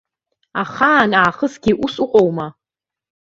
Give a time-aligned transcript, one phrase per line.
[0.61, 2.47] Ахаан аахысгьы ус уҟоума?